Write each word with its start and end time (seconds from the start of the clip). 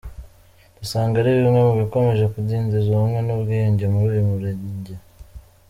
Dusanga 0.77 1.15
ari 1.21 1.31
bimwe 1.39 1.59
mu 1.67 1.73
bikomeje 1.81 2.23
kudindiza 2.33 2.87
ubumwe 2.91 3.19
n’ubwiyunge 3.23 3.85
muri 3.93 4.07
uyu 4.13 4.25
murenge. 4.31 4.93